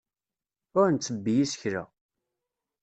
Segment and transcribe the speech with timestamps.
[0.79, 1.83] Ur nttebbi isekla.